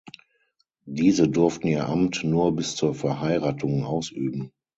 [0.87, 4.51] Diese durften ihr Amt nur bis zur Verheiratung ausüben.